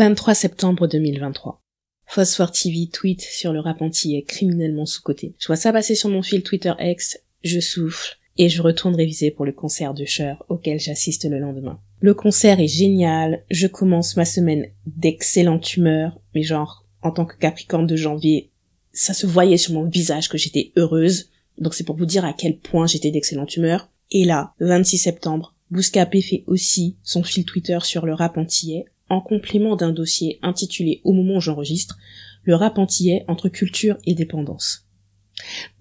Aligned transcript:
23 0.00 0.32
septembre 0.32 0.86
2023. 0.86 1.62
Phosphore 2.06 2.52
TV 2.52 2.88
tweet 2.90 3.20
sur 3.20 3.52
le 3.52 3.60
rap 3.60 3.82
est 3.82 4.22
criminellement 4.26 4.86
sous-coté. 4.86 5.34
Je 5.38 5.46
vois 5.46 5.56
ça 5.56 5.74
passer 5.74 5.94
sur 5.94 6.08
mon 6.08 6.22
fil 6.22 6.42
Twitter 6.42 6.72
X, 6.80 7.18
je 7.44 7.60
souffle 7.60 8.16
et 8.38 8.48
je 8.48 8.62
retourne 8.62 8.96
réviser 8.96 9.30
pour 9.30 9.44
le 9.44 9.52
concert 9.52 9.92
de 9.92 10.06
Cher 10.06 10.42
auquel 10.48 10.80
j'assiste 10.80 11.26
le 11.28 11.38
lendemain. 11.38 11.78
Le 12.00 12.14
concert 12.14 12.60
est 12.60 12.66
génial, 12.66 13.44
je 13.50 13.66
commence 13.66 14.16
ma 14.16 14.24
semaine 14.24 14.68
d'excellente 14.86 15.76
humeur, 15.76 16.18
mais 16.34 16.44
genre, 16.44 16.86
en 17.02 17.10
tant 17.10 17.26
que 17.26 17.36
capricorne 17.36 17.86
de 17.86 17.96
janvier, 17.96 18.48
ça 18.94 19.12
se 19.12 19.26
voyait 19.26 19.58
sur 19.58 19.74
mon 19.74 19.84
visage 19.84 20.30
que 20.30 20.38
j'étais 20.38 20.72
heureuse, 20.76 21.28
donc 21.58 21.74
c'est 21.74 21.84
pour 21.84 21.98
vous 21.98 22.06
dire 22.06 22.24
à 22.24 22.32
quel 22.32 22.56
point 22.56 22.86
j'étais 22.86 23.10
d'excellente 23.10 23.54
humeur. 23.54 23.90
Et 24.10 24.24
là, 24.24 24.54
26 24.60 24.96
septembre, 24.96 25.54
Bouscapé 25.70 26.22
fait 26.22 26.42
aussi 26.46 26.96
son 27.02 27.22
fil 27.22 27.44
Twitter 27.44 27.78
sur 27.82 28.06
le 28.06 28.14
rap 28.14 28.38
antillais, 28.38 28.86
en 29.10 29.20
complément 29.20 29.76
d'un 29.76 29.92
dossier 29.92 30.38
intitulé 30.42 31.00
Au 31.04 31.12
moment 31.12 31.36
où 31.36 31.40
j'enregistre, 31.40 31.98
le 32.44 32.54
rap 32.54 32.78
antillais 32.78 33.24
entre 33.28 33.48
culture 33.48 33.98
et 34.06 34.14
dépendance. 34.14 34.86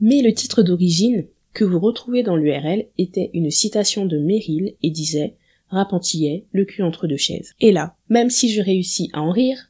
Mais 0.02 0.22
le 0.22 0.34
titre 0.34 0.64
d'origine, 0.64 1.26
que 1.54 1.64
vous 1.64 1.80
retrouvez 1.80 2.24
dans 2.24 2.36
l'URL, 2.36 2.88
était 2.98 3.30
une 3.34 3.52
citation 3.52 4.06
de 4.06 4.18
Merrill 4.18 4.76
et 4.82 4.92
disait 4.92 5.36
Rap 5.70 5.94
antillais, 5.94 6.46
le 6.52 6.66
cul 6.66 6.82
entre 6.82 7.08
deux 7.08 7.18
chaises. 7.18 7.54
Et 7.60 7.72
là, 7.72 7.96
même 8.10 8.30
si 8.30 8.52
je 8.52 8.62
réussis 8.62 9.10
à 9.14 9.22
en 9.22 9.32
rire, 9.32 9.70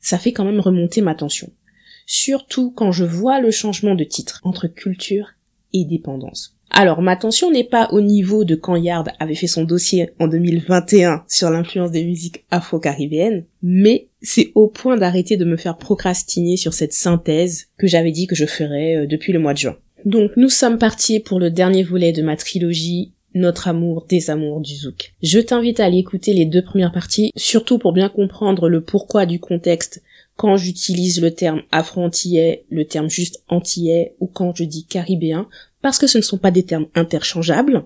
ça 0.00 0.18
fait 0.18 0.32
quand 0.32 0.44
même 0.44 0.60
remonter 0.60 1.00
ma 1.00 1.14
tension. 1.14 1.52
Surtout 2.06 2.70
quand 2.72 2.92
je 2.92 3.04
vois 3.04 3.40
le 3.40 3.50
changement 3.50 3.94
de 3.94 4.04
titre 4.04 4.40
entre 4.42 4.66
culture 4.66 5.34
et 5.72 5.84
dépendance. 5.84 6.57
Alors, 6.70 7.02
ma 7.02 7.16
tension 7.16 7.50
n'est 7.50 7.64
pas 7.64 7.88
au 7.92 8.00
niveau 8.00 8.44
de 8.44 8.54
quand 8.54 8.76
Yard 8.76 9.10
avait 9.18 9.34
fait 9.34 9.46
son 9.46 9.64
dossier 9.64 10.10
en 10.20 10.28
2021 10.28 11.24
sur 11.28 11.50
l'influence 11.50 11.90
des 11.90 12.04
musiques 12.04 12.44
afro-caribéennes, 12.50 13.44
mais 13.62 14.08
c'est 14.22 14.52
au 14.54 14.68
point 14.68 14.96
d'arrêter 14.96 15.36
de 15.36 15.44
me 15.44 15.56
faire 15.56 15.78
procrastiner 15.78 16.56
sur 16.56 16.74
cette 16.74 16.92
synthèse 16.92 17.66
que 17.78 17.86
j'avais 17.86 18.12
dit 18.12 18.26
que 18.26 18.36
je 18.36 18.46
ferais 18.46 18.96
euh, 18.96 19.06
depuis 19.06 19.32
le 19.32 19.38
mois 19.38 19.54
de 19.54 19.58
juin. 19.58 19.76
Donc, 20.04 20.30
nous 20.36 20.50
sommes 20.50 20.78
partis 20.78 21.20
pour 21.20 21.40
le 21.40 21.50
dernier 21.50 21.82
volet 21.82 22.12
de 22.12 22.22
ma 22.22 22.36
trilogie 22.36 23.12
notre 23.34 23.68
amour 23.68 24.06
des 24.08 24.30
amours 24.30 24.60
du 24.60 24.74
zouk. 24.74 25.14
Je 25.22 25.38
t'invite 25.38 25.80
à 25.80 25.84
aller 25.84 25.98
écouter 25.98 26.34
les 26.34 26.44
deux 26.44 26.62
premières 26.62 26.92
parties, 26.92 27.30
surtout 27.36 27.78
pour 27.78 27.92
bien 27.92 28.08
comprendre 28.08 28.68
le 28.68 28.80
pourquoi 28.82 29.26
du 29.26 29.38
contexte 29.38 30.02
quand 30.38 30.56
j'utilise 30.56 31.20
le 31.20 31.32
terme 31.32 31.62
afro-antillais, 31.72 32.64
le 32.70 32.84
terme 32.84 33.10
juste 33.10 33.42
antillais, 33.48 34.14
ou 34.20 34.28
quand 34.28 34.54
je 34.54 34.62
dis 34.62 34.84
caribéen, 34.84 35.48
parce 35.82 35.98
que 35.98 36.06
ce 36.06 36.18
ne 36.18 36.22
sont 36.22 36.38
pas 36.38 36.52
des 36.52 36.62
termes 36.62 36.86
interchangeables. 36.94 37.84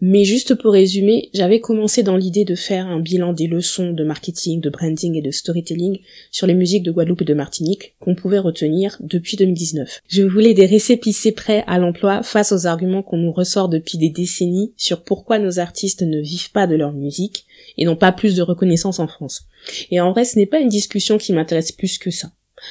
Mais 0.00 0.24
juste 0.24 0.56
pour 0.56 0.72
résumer, 0.72 1.30
j'avais 1.32 1.60
commencé 1.60 2.02
dans 2.02 2.16
l'idée 2.16 2.44
de 2.44 2.56
faire 2.56 2.86
un 2.86 2.98
bilan 2.98 3.32
des 3.32 3.46
leçons 3.46 3.92
de 3.92 4.02
marketing, 4.02 4.60
de 4.60 4.68
branding 4.68 5.14
et 5.14 5.22
de 5.22 5.30
storytelling 5.30 6.00
sur 6.32 6.48
les 6.48 6.54
musiques 6.54 6.82
de 6.82 6.90
Guadeloupe 6.90 7.22
et 7.22 7.24
de 7.24 7.34
Martinique 7.34 7.94
qu'on 8.00 8.16
pouvait 8.16 8.40
retenir 8.40 8.96
depuis 8.98 9.36
2019. 9.36 10.00
Je 10.08 10.22
voulais 10.24 10.54
des 10.54 10.66
récépissés 10.66 11.32
prêts 11.32 11.62
à 11.68 11.78
l'emploi 11.78 12.24
face 12.24 12.50
aux 12.50 12.66
arguments 12.66 13.04
qu'on 13.04 13.18
nous 13.18 13.32
ressort 13.32 13.68
depuis 13.68 13.96
des 13.96 14.10
décennies 14.10 14.72
sur 14.76 15.04
pourquoi 15.04 15.38
nos 15.38 15.60
artistes 15.60 16.02
ne 16.02 16.20
vivent 16.20 16.50
pas 16.50 16.66
de 16.66 16.74
leur 16.74 16.92
musique 16.92 17.45
et 17.76 17.84
n'ont 17.84 17.96
pas 17.96 18.12
plus 18.12 18.34
de 18.34 18.42
reconnaissance 18.42 18.98
en 18.98 19.06
France. 19.06 19.46
Et 19.90 20.00
en 20.00 20.12
vrai, 20.12 20.24
ce 20.24 20.38
n'est 20.38 20.46
pas 20.46 20.60
une 20.60 20.68
discussion 20.68 21.18
qui 21.18 21.32
m'intéresse 21.32 21.72
plus 21.72 21.98
que 21.98 22.10
ça. 22.10 22.30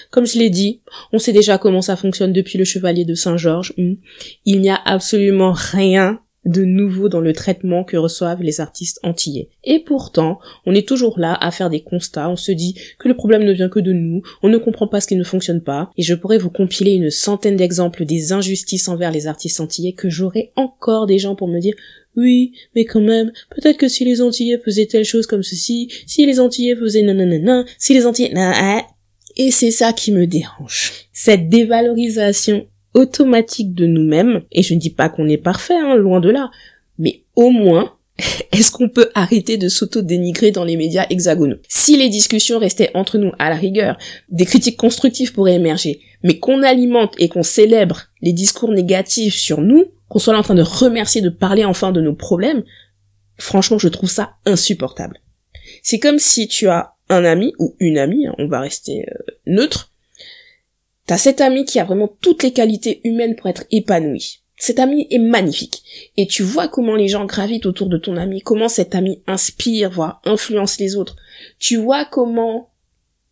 Comme 0.09 0.25
je 0.25 0.39
l'ai 0.39 0.49
dit, 0.49 0.81
on 1.13 1.19
sait 1.19 1.33
déjà 1.33 1.57
comment 1.57 1.81
ça 1.81 1.95
fonctionne 1.95 2.33
depuis 2.33 2.57
le 2.57 2.65
Chevalier 2.65 3.05
de 3.05 3.13
Saint-Georges. 3.13 3.73
Hmm. 3.77 3.95
Il 4.45 4.61
n'y 4.61 4.69
a 4.69 4.81
absolument 4.83 5.53
rien 5.53 6.19
de 6.45 6.63
nouveau 6.63 7.09
dans 7.09 7.21
le 7.21 7.33
traitement 7.33 7.83
que 7.83 7.97
reçoivent 7.97 8.41
les 8.41 8.61
artistes 8.61 8.99
antillais. 9.03 9.49
Et 9.63 9.79
pourtant, 9.79 10.39
on 10.65 10.73
est 10.73 10.87
toujours 10.87 11.19
là 11.19 11.37
à 11.39 11.51
faire 11.51 11.69
des 11.69 11.81
constats, 11.81 12.29
on 12.29 12.35
se 12.35 12.51
dit 12.51 12.75
que 12.99 13.07
le 13.07 13.15
problème 13.15 13.43
ne 13.43 13.51
vient 13.51 13.69
que 13.69 13.79
de 13.79 13.93
nous, 13.93 14.21
on 14.43 14.49
ne 14.49 14.57
comprend 14.57 14.87
pas 14.87 15.01
ce 15.01 15.07
qui 15.07 15.15
ne 15.15 15.23
fonctionne 15.23 15.61
pas, 15.61 15.89
et 15.97 16.03
je 16.03 16.13
pourrais 16.13 16.37
vous 16.37 16.49
compiler 16.49 16.91
une 16.91 17.09
centaine 17.09 17.55
d'exemples 17.55 18.05
des 18.05 18.31
injustices 18.31 18.87
envers 18.87 19.11
les 19.11 19.27
artistes 19.27 19.59
antillais 19.59 19.93
que 19.93 20.09
j'aurais 20.09 20.51
encore 20.55 21.07
des 21.07 21.19
gens 21.19 21.35
pour 21.35 21.47
me 21.47 21.59
dire 21.59 21.75
oui, 22.15 22.53
mais 22.75 22.85
quand 22.85 23.01
même, 23.01 23.31
peut-être 23.49 23.77
que 23.77 23.89
si 23.89 24.05
les 24.05 24.21
Antillais 24.21 24.57
faisaient 24.63 24.85
telle 24.85 25.03
chose 25.03 25.27
comme 25.27 25.43
ceci, 25.43 25.89
si 26.05 26.25
les 26.25 26.39
Antillais 26.39 26.75
faisaient 26.75 27.01
nanana, 27.01 27.65
si 27.77 27.93
les 27.93 28.05
Antillais... 28.05 28.33
Et 29.37 29.51
c'est 29.51 29.71
ça 29.71 29.91
qui 29.91 30.13
me 30.13 30.25
dérange. 30.25 30.93
Cette 31.11 31.49
dévalorisation 31.49 32.67
automatique 32.95 33.75
de 33.75 33.85
nous-mêmes, 33.85 34.41
et 34.51 34.63
je 34.63 34.73
ne 34.73 34.79
dis 34.79 34.89
pas 34.89 35.09
qu'on 35.09 35.29
est 35.29 35.37
parfait, 35.37 35.77
hein, 35.77 35.95
loin 35.95 36.19
de 36.19 36.29
là, 36.29 36.49
mais 36.97 37.23
au 37.35 37.51
moins, 37.51 37.93
est-ce 38.51 38.71
qu'on 38.71 38.89
peut 38.89 39.11
arrêter 39.13 39.57
de 39.57 39.69
s'auto-dénigrer 39.69 40.51
dans 40.51 40.63
les 40.63 40.77
médias 40.77 41.05
hexagonaux? 41.09 41.57
Si 41.67 41.97
les 41.97 42.09
discussions 42.09 42.57
restaient 42.57 42.91
entre 42.95 43.17
nous 43.17 43.31
à 43.37 43.49
la 43.49 43.55
rigueur, 43.55 43.97
des 44.29 44.45
critiques 44.45 44.77
constructives 44.77 45.33
pourraient 45.33 45.55
émerger, 45.55 45.99
mais 46.23 46.39
qu'on 46.39 46.63
alimente 46.63 47.13
et 47.19 47.29
qu'on 47.29 47.43
célèbre 47.43 48.05
les 48.21 48.33
discours 48.33 48.71
négatifs 48.71 49.35
sur 49.35 49.61
nous, 49.61 49.85
qu'on 50.07 50.19
soit 50.19 50.33
là 50.33 50.39
en 50.39 50.43
train 50.43 50.55
de 50.55 50.61
remercier 50.61 51.21
de 51.21 51.29
parler 51.29 51.65
enfin 51.65 51.91
de 51.91 52.01
nos 52.01 52.15
problèmes, 52.15 52.63
franchement 53.37 53.77
je 53.77 53.89
trouve 53.89 54.09
ça 54.09 54.35
insupportable. 54.45 55.19
C'est 55.83 55.99
comme 55.99 56.19
si 56.19 56.47
tu 56.47 56.67
as 56.67 56.93
un 57.09 57.25
ami 57.25 57.53
ou 57.59 57.75
une 57.79 57.97
amie, 57.97 58.27
hein, 58.27 58.35
on 58.37 58.47
va 58.47 58.61
rester 58.61 59.05
euh, 59.09 59.33
neutre, 59.45 59.91
t'as 61.05 61.17
cet 61.17 61.41
ami 61.41 61.65
qui 61.65 61.79
a 61.79 61.85
vraiment 61.85 62.09
toutes 62.21 62.43
les 62.43 62.53
qualités 62.53 63.01
humaines 63.03 63.35
pour 63.35 63.47
être 63.47 63.65
épanoui. 63.71 64.41
Cet 64.57 64.79
ami 64.79 65.07
est 65.09 65.19
magnifique. 65.19 65.83
Et 66.15 66.27
tu 66.27 66.43
vois 66.43 66.67
comment 66.67 66.95
les 66.95 67.07
gens 67.07 67.25
gravitent 67.25 67.65
autour 67.65 67.87
de 67.87 67.97
ton 67.97 68.15
ami, 68.15 68.41
comment 68.41 68.69
cet 68.69 68.95
ami 68.95 69.21
inspire, 69.27 69.91
voire 69.91 70.21
influence 70.25 70.79
les 70.79 70.95
autres. 70.95 71.17
Tu 71.59 71.75
vois 71.75 72.05
comment 72.05 72.69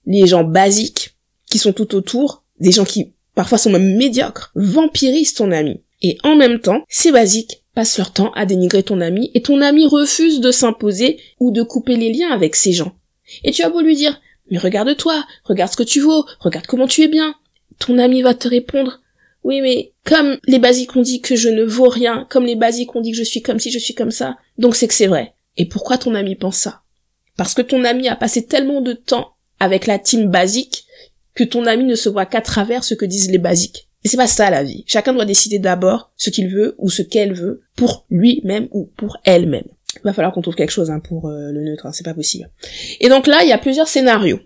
les 0.05 0.27
gens 0.27 0.43
basiques 0.43 1.15
qui 1.49 1.57
sont 1.57 1.73
tout 1.73 1.95
autour, 1.95 2.43
des 2.59 2.71
gens 2.71 2.83
qui 2.83 3.13
parfois 3.35 3.57
sont 3.57 3.71
même 3.71 3.95
médiocres, 3.95 4.51
vampirisent 4.55 5.33
ton 5.33 5.51
ami. 5.51 5.81
Et 6.01 6.17
en 6.23 6.35
même 6.35 6.59
temps, 6.59 6.83
ces 6.89 7.11
basiques 7.11 7.63
passent 7.73 7.97
leur 7.97 8.11
temps 8.11 8.31
à 8.33 8.45
dénigrer 8.45 8.83
ton 8.83 9.01
ami 9.01 9.31
et 9.33 9.41
ton 9.41 9.61
ami 9.61 9.87
refuse 9.87 10.41
de 10.41 10.51
s'imposer 10.51 11.19
ou 11.39 11.51
de 11.51 11.63
couper 11.63 11.95
les 11.95 12.11
liens 12.11 12.31
avec 12.31 12.55
ces 12.55 12.73
gens. 12.73 12.93
Et 13.43 13.51
tu 13.51 13.63
as 13.63 13.69
beau 13.69 13.81
lui 13.81 13.95
dire, 13.95 14.19
mais 14.51 14.57
regarde-toi, 14.57 15.23
regarde 15.45 15.71
ce 15.71 15.77
que 15.77 15.83
tu 15.83 16.01
vaux, 16.01 16.25
regarde 16.39 16.67
comment 16.67 16.87
tu 16.87 17.01
es 17.01 17.07
bien. 17.07 17.33
Ton 17.79 17.97
ami 17.97 18.21
va 18.21 18.33
te 18.33 18.47
répondre, 18.47 19.01
oui, 19.43 19.61
mais 19.61 19.93
comme 20.05 20.37
les 20.47 20.59
basiques 20.59 20.95
ont 20.95 21.01
dit 21.01 21.21
que 21.21 21.35
je 21.35 21.49
ne 21.49 21.63
vaux 21.63 21.89
rien, 21.89 22.27
comme 22.29 22.45
les 22.45 22.55
basiques 22.55 22.95
ont 22.95 23.01
dit 23.01 23.11
que 23.11 23.17
je 23.17 23.23
suis 23.23 23.41
comme 23.41 23.59
si 23.59 23.71
je 23.71 23.79
suis 23.79 23.93
comme 23.93 24.11
ça, 24.11 24.37
donc 24.57 24.75
c'est 24.75 24.87
que 24.87 24.93
c'est 24.93 25.07
vrai. 25.07 25.33
Et 25.57 25.65
pourquoi 25.65 25.97
ton 25.97 26.15
ami 26.15 26.35
pense 26.35 26.57
ça? 26.57 26.81
Parce 27.37 27.53
que 27.53 27.61
ton 27.61 27.83
ami 27.83 28.07
a 28.07 28.15
passé 28.15 28.45
tellement 28.45 28.81
de 28.81 28.93
temps 28.93 29.33
avec 29.59 29.87
la 29.87 29.99
team 29.99 30.29
basique 30.29 30.85
que 31.35 31.43
ton 31.43 31.65
ami 31.65 31.83
ne 31.83 31.95
se 31.95 32.09
voit 32.09 32.25
qu'à 32.25 32.41
travers 32.41 32.83
ce 32.83 32.93
que 32.93 33.05
disent 33.05 33.31
les 33.31 33.37
basiques. 33.37 33.89
Et 34.03 34.07
c'est 34.07 34.17
pas 34.17 34.27
ça 34.27 34.49
la 34.49 34.63
vie. 34.63 34.83
Chacun 34.87 35.13
doit 35.13 35.25
décider 35.25 35.59
d'abord 35.59 36.11
ce 36.17 36.29
qu'il 36.29 36.49
veut 36.49 36.75
ou 36.77 36.89
ce 36.89 37.01
qu'elle 37.01 37.33
veut 37.33 37.63
pour 37.75 38.05
lui-même 38.09 38.67
ou 38.71 38.91
pour 38.97 39.17
elle-même 39.23 39.65
va 40.03 40.13
falloir 40.13 40.33
qu'on 40.33 40.41
trouve 40.41 40.55
quelque 40.55 40.71
chose 40.71 40.89
hein, 40.89 40.99
pour 40.99 41.27
euh, 41.27 41.51
le 41.51 41.63
neutre, 41.63 41.85
hein, 41.85 41.91
c'est 41.91 42.03
pas 42.03 42.13
possible. 42.13 42.49
Et 42.99 43.09
donc 43.09 43.27
là, 43.27 43.43
il 43.43 43.49
y 43.49 43.53
a 43.53 43.57
plusieurs 43.57 43.87
scénarios. 43.87 44.39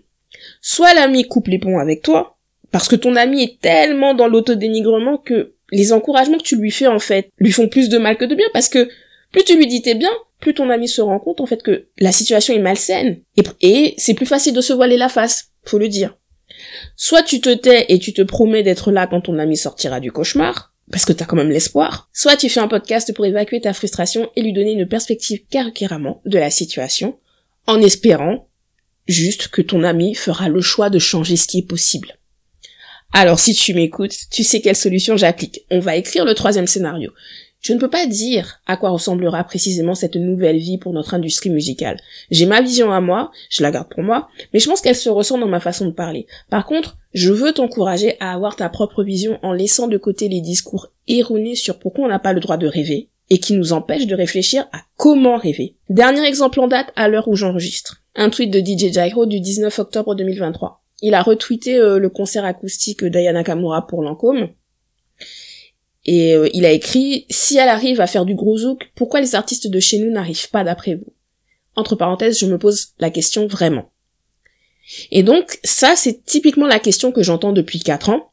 Soit 0.60 0.94
l'ami 0.94 1.24
coupe 1.26 1.48
les 1.48 1.58
ponts 1.58 1.78
avec 1.78 2.02
toi, 2.02 2.37
parce 2.70 2.88
que 2.88 2.96
ton 2.96 3.16
ami 3.16 3.42
est 3.42 3.60
tellement 3.60 4.14
dans 4.14 4.28
l'autodénigrement 4.28 5.18
que 5.18 5.54
les 5.70 5.92
encouragements 5.92 6.38
que 6.38 6.42
tu 6.42 6.56
lui 6.56 6.70
fais 6.70 6.86
en 6.86 6.98
fait 6.98 7.30
lui 7.38 7.52
font 7.52 7.68
plus 7.68 7.88
de 7.88 7.98
mal 7.98 8.16
que 8.16 8.24
de 8.24 8.34
bien, 8.34 8.46
parce 8.52 8.68
que 8.68 8.88
plus 9.32 9.44
tu 9.44 9.56
lui 9.56 9.66
dis 9.66 9.82
t'es 9.82 9.94
bien, 9.94 10.10
plus 10.40 10.54
ton 10.54 10.70
ami 10.70 10.88
se 10.88 11.00
rend 11.00 11.18
compte 11.18 11.40
en 11.40 11.46
fait 11.46 11.62
que 11.62 11.88
la 11.98 12.12
situation 12.12 12.54
est 12.54 12.60
malsaine, 12.60 13.20
et, 13.60 13.94
c'est 13.98 14.14
plus 14.14 14.26
facile 14.26 14.54
de 14.54 14.60
se 14.60 14.72
voiler 14.72 14.96
la 14.96 15.08
face, 15.08 15.50
faut 15.64 15.78
le 15.78 15.88
dire. 15.88 16.16
Soit 16.96 17.22
tu 17.22 17.40
te 17.40 17.50
tais 17.50 17.86
et 17.88 17.98
tu 17.98 18.12
te 18.12 18.22
promets 18.22 18.62
d'être 18.62 18.90
là 18.90 19.06
quand 19.06 19.22
ton 19.22 19.38
ami 19.38 19.56
sortira 19.56 20.00
du 20.00 20.12
cauchemar, 20.12 20.72
parce 20.90 21.04
que 21.04 21.12
t'as 21.12 21.26
quand 21.26 21.36
même 21.36 21.50
l'espoir, 21.50 22.08
soit 22.12 22.36
tu 22.36 22.48
fais 22.48 22.60
un 22.60 22.68
podcast 22.68 23.12
pour 23.14 23.26
évacuer 23.26 23.60
ta 23.60 23.74
frustration 23.74 24.30
et 24.36 24.42
lui 24.42 24.54
donner 24.54 24.72
une 24.72 24.88
perspective 24.88 25.42
carrément 25.50 26.22
de 26.24 26.38
la 26.38 26.50
situation, 26.50 27.18
en 27.66 27.82
espérant 27.82 28.48
juste 29.06 29.48
que 29.48 29.62
ton 29.62 29.84
ami 29.84 30.14
fera 30.14 30.48
le 30.48 30.60
choix 30.60 30.90
de 30.90 30.98
changer 30.98 31.36
ce 31.36 31.46
qui 31.46 31.58
est 31.58 31.68
possible. 31.68 32.17
Alors 33.12 33.38
si 33.38 33.54
tu 33.54 33.74
m'écoutes, 33.74 34.14
tu 34.30 34.44
sais 34.44 34.60
quelle 34.60 34.76
solution 34.76 35.16
j'applique. 35.16 35.64
On 35.70 35.80
va 35.80 35.96
écrire 35.96 36.24
le 36.24 36.34
troisième 36.34 36.66
scénario. 36.66 37.12
Je 37.60 37.72
ne 37.72 37.78
peux 37.78 37.90
pas 37.90 38.06
dire 38.06 38.60
à 38.66 38.76
quoi 38.76 38.90
ressemblera 38.90 39.42
précisément 39.42 39.96
cette 39.96 40.14
nouvelle 40.14 40.58
vie 40.58 40.78
pour 40.78 40.92
notre 40.92 41.14
industrie 41.14 41.50
musicale. 41.50 41.98
J'ai 42.30 42.46
ma 42.46 42.60
vision 42.60 42.92
à 42.92 43.00
moi, 43.00 43.32
je 43.50 43.62
la 43.62 43.72
garde 43.72 43.88
pour 43.88 44.04
moi, 44.04 44.28
mais 44.52 44.60
je 44.60 44.68
pense 44.68 44.80
qu'elle 44.80 44.94
se 44.94 45.08
ressent 45.08 45.38
dans 45.38 45.48
ma 45.48 45.58
façon 45.58 45.86
de 45.86 45.92
parler. 45.92 46.26
Par 46.50 46.66
contre, 46.66 46.96
je 47.14 47.32
veux 47.32 47.52
t'encourager 47.52 48.16
à 48.20 48.32
avoir 48.32 48.54
ta 48.54 48.68
propre 48.68 49.02
vision 49.02 49.40
en 49.42 49.52
laissant 49.52 49.88
de 49.88 49.98
côté 49.98 50.28
les 50.28 50.40
discours 50.40 50.92
erronés 51.08 51.56
sur 51.56 51.80
pourquoi 51.80 52.04
on 52.04 52.08
n'a 52.08 52.20
pas 52.20 52.32
le 52.32 52.40
droit 52.40 52.58
de 52.58 52.68
rêver 52.68 53.08
et 53.30 53.38
qui 53.38 53.54
nous 53.54 53.72
empêchent 53.72 54.06
de 54.06 54.14
réfléchir 54.14 54.66
à 54.72 54.82
comment 54.96 55.36
rêver. 55.36 55.74
Dernier 55.90 56.26
exemple 56.26 56.60
en 56.60 56.68
date 56.68 56.92
à 56.94 57.08
l'heure 57.08 57.28
où 57.28 57.34
j'enregistre. 57.34 58.02
Un 58.14 58.30
tweet 58.30 58.50
de 58.50 58.60
DJ 58.60 58.92
Jairo 58.92 59.26
du 59.26 59.40
19 59.40 59.76
octobre 59.80 60.14
2023. 60.14 60.80
Il 61.00 61.14
a 61.14 61.22
retweeté 61.22 61.76
euh, 61.76 61.98
le 61.98 62.08
concert 62.08 62.44
acoustique 62.44 63.04
d'Ayana 63.04 63.44
Kamura 63.44 63.86
pour 63.86 64.02
Lancôme 64.02 64.48
et 66.04 66.34
euh, 66.34 66.48
il 66.54 66.64
a 66.64 66.72
écrit 66.72 67.26
Si 67.28 67.58
elle 67.58 67.68
arrive 67.68 68.00
à 68.00 68.06
faire 68.06 68.24
du 68.24 68.34
gros 68.34 68.56
zouk, 68.56 68.90
pourquoi 68.94 69.20
les 69.20 69.34
artistes 69.34 69.68
de 69.68 69.78
chez 69.78 69.98
nous 69.98 70.10
n'arrivent 70.10 70.48
pas 70.48 70.64
d'après 70.64 70.94
vous? 70.94 71.12
Entre 71.76 71.96
parenthèses, 71.96 72.38
je 72.38 72.46
me 72.46 72.58
pose 72.58 72.94
la 72.98 73.10
question 73.10 73.46
vraiment. 73.46 73.90
Et 75.10 75.22
donc, 75.22 75.58
ça, 75.64 75.96
c'est 75.96 76.24
typiquement 76.24 76.66
la 76.66 76.78
question 76.78 77.12
que 77.12 77.22
j'entends 77.22 77.52
depuis 77.52 77.80
4 77.80 78.08
ans. 78.08 78.32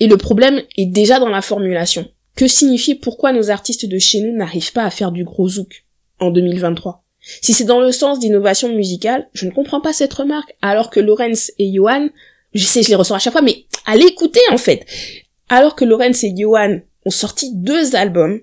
Et 0.00 0.06
le 0.06 0.18
problème 0.18 0.62
est 0.76 0.84
déjà 0.84 1.18
dans 1.18 1.30
la 1.30 1.40
formulation. 1.40 2.06
Que 2.36 2.46
signifie 2.46 2.94
pourquoi 2.94 3.32
nos 3.32 3.48
artistes 3.50 3.86
de 3.86 3.98
chez 3.98 4.20
nous 4.20 4.36
n'arrivent 4.36 4.72
pas 4.72 4.84
à 4.84 4.90
faire 4.90 5.12
du 5.12 5.24
gros 5.24 5.48
zouk 5.48 5.86
en 6.18 6.30
2023 6.30 7.02
Si 7.20 7.52
c'est 7.52 7.64
dans 7.64 7.80
le 7.80 7.92
sens 7.92 8.18
d'innovation 8.18 8.74
musicale, 8.74 9.28
je 9.32 9.46
ne 9.46 9.50
comprends 9.50 9.80
pas 9.80 9.92
cette 9.92 10.14
remarque, 10.14 10.54
alors 10.62 10.90
que 10.90 11.00
Lorenz 11.00 11.52
et 11.58 11.72
Johan, 11.72 12.08
je 12.54 12.64
sais, 12.64 12.82
je 12.82 12.88
les 12.88 12.94
ressors 12.94 13.16
à 13.16 13.20
chaque 13.20 13.32
fois, 13.32 13.42
mais 13.42 13.64
allez 13.86 14.06
écouter 14.06 14.40
en 14.50 14.58
fait. 14.58 14.86
Alors 15.48 15.74
que 15.74 15.84
Lorenz 15.84 16.24
et 16.24 16.34
Johan 16.36 16.80
ont 17.04 17.10
sorti 17.10 17.54
deux 17.54 17.94
albums 17.94 18.40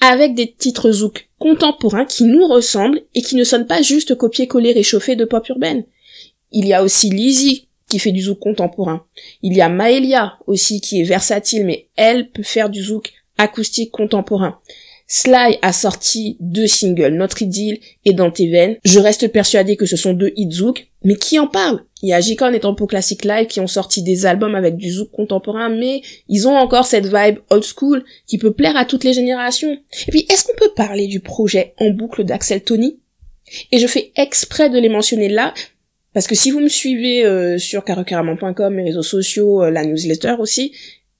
avec 0.00 0.34
des 0.34 0.52
titres 0.52 0.90
zouk 0.90 1.28
contemporains 1.38 2.04
qui 2.04 2.24
nous 2.24 2.46
ressemblent 2.46 3.02
et 3.14 3.22
qui 3.22 3.36
ne 3.36 3.44
sonnent 3.44 3.66
pas 3.66 3.82
juste 3.82 4.14
copier-coller 4.14 4.72
réchauffé 4.72 5.14
de 5.14 5.24
pop 5.24 5.46
urbaine. 5.48 5.84
Il 6.52 6.66
y 6.66 6.72
a 6.72 6.82
aussi 6.82 7.10
Lizzie 7.10 7.68
qui 7.88 7.98
fait 7.98 8.12
du 8.12 8.22
zouk 8.22 8.38
contemporain. 8.38 9.04
Il 9.42 9.54
y 9.54 9.60
a 9.60 9.68
Maëlia 9.68 10.38
aussi 10.46 10.80
qui 10.80 11.00
est 11.00 11.04
versatile 11.04 11.66
mais 11.66 11.88
elle 11.96 12.30
peut 12.30 12.42
faire 12.42 12.70
du 12.70 12.82
zouk 12.82 13.12
acoustique 13.36 13.92
contemporain. 13.92 14.58
Sly 15.10 15.58
a 15.62 15.72
sorti 15.72 16.36
deux 16.38 16.66
singles, 16.66 17.14
Notre 17.14 17.40
Idylle 17.40 17.80
et 18.04 18.12
Dans 18.12 18.30
tes 18.30 18.50
veines. 18.50 18.76
Je 18.84 19.00
reste 19.00 19.32
persuadé 19.32 19.76
que 19.76 19.86
ce 19.86 19.96
sont 19.96 20.12
deux 20.12 20.32
hits 20.36 20.52
zouk, 20.52 20.86
mais 21.02 21.16
qui 21.16 21.38
en 21.38 21.46
parle? 21.46 21.82
Il 22.02 22.10
y 22.10 22.12
a 22.12 22.20
J-Con 22.20 22.52
et 22.52 22.60
Tempo 22.60 22.86
Classic 22.86 23.24
Live 23.24 23.46
qui 23.46 23.58
ont 23.60 23.66
sorti 23.66 24.02
des 24.02 24.26
albums 24.26 24.54
avec 24.54 24.76
du 24.76 24.90
zouk 24.90 25.10
contemporain, 25.10 25.70
mais 25.70 26.02
ils 26.28 26.46
ont 26.46 26.54
encore 26.54 26.84
cette 26.84 27.06
vibe 27.06 27.38
old 27.48 27.64
school 27.64 28.04
qui 28.26 28.36
peut 28.36 28.52
plaire 28.52 28.76
à 28.76 28.84
toutes 28.84 29.02
les 29.02 29.14
générations. 29.14 29.72
Et 29.72 30.10
puis, 30.10 30.26
est-ce 30.30 30.44
qu'on 30.44 30.58
peut 30.58 30.74
parler 30.76 31.06
du 31.06 31.20
projet 31.20 31.72
en 31.78 31.90
boucle 31.90 32.24
d'Axel 32.24 32.62
Tony 32.62 33.00
Et 33.72 33.78
je 33.78 33.86
fais 33.86 34.12
exprès 34.14 34.68
de 34.68 34.78
les 34.78 34.90
mentionner 34.90 35.30
là, 35.30 35.54
parce 36.12 36.26
que 36.26 36.34
si 36.34 36.50
vous 36.50 36.60
me 36.60 36.68
suivez 36.68 37.24
euh, 37.24 37.58
sur 37.58 37.82
carocaramon.com, 37.82 38.74
mes 38.74 38.84
réseaux 38.84 39.02
sociaux, 39.02 39.62
euh, 39.62 39.70
la 39.70 39.84
newsletter 39.84 40.34
aussi, 40.38 40.72